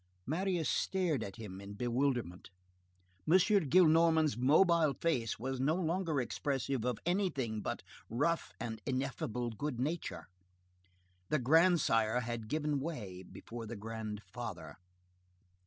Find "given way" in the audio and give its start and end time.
12.49-13.21